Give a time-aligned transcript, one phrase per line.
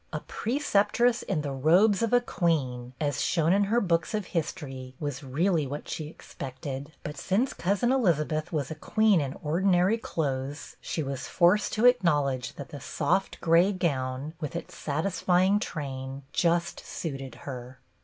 [0.11, 4.95] A preceptress in the robes of a queen, as shown in her books of history,
[4.99, 9.99] was really what she expected; but since Cousin Eliza beth was a queen in ordinary
[9.99, 16.23] clothes, she was forced to acknowledge that the soft gray gown with its satisfying train
[16.33, 17.77] just suited her.